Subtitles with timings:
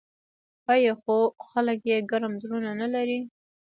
[0.73, 1.17] آیا خو
[1.49, 3.19] خلک یې ګرم زړونه نلري؟